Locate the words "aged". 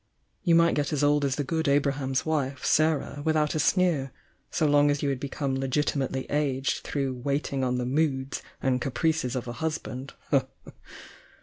6.31-6.79